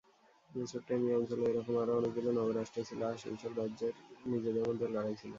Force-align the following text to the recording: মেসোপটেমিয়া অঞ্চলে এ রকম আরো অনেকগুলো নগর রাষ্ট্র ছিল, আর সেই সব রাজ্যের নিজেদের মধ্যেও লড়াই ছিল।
মেসোপটেমিয়া 0.49 1.15
অঞ্চলে 1.19 1.43
এ 1.45 1.53
রকম 1.57 1.75
আরো 1.81 1.91
অনেকগুলো 1.99 2.29
নগর 2.37 2.55
রাষ্ট্র 2.59 2.79
ছিল, 2.89 2.99
আর 3.03 3.15
সেই 3.23 3.35
সব 3.41 3.51
রাজ্যের 3.61 3.93
নিজেদের 4.31 4.63
মধ্যেও 4.67 4.93
লড়াই 4.95 5.15
ছিল। 5.15 5.29